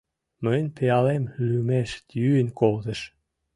Мыйын 0.43 0.67
пиалем 0.75 1.23
лӱмеш 1.47 1.89
йӱын 2.21 2.49
колтыш. 2.59 2.99